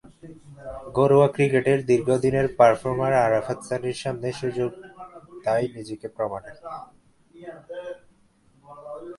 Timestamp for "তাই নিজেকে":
5.43-6.07